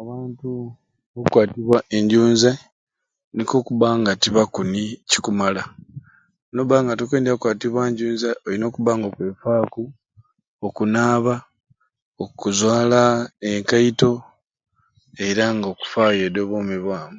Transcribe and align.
Abantu 0.00 0.50
okwatibwa 1.20 1.78
enjunzai 1.96 2.58
nikwo 3.34 3.56
okubba 3.60 3.88
nga 4.00 4.12
tibakuni 4.22 4.84
kikumala, 5.10 5.62
nobanga 6.54 6.92
tokwendya 6.98 7.32
kukwatibwa 7.34 7.82
njunzai 7.90 8.38
olina 8.46 8.64
okubba 8.66 8.92
nga 8.96 9.06
okwefaaku, 9.08 9.82
okunaba, 10.66 11.34
okuzwala 12.24 13.00
enkaito 13.50 14.12
era 15.26 15.44
nga 15.54 15.66
okufayo 15.72 16.20
edi 16.26 16.38
obwomi 16.44 16.76
bwamu. 16.84 17.14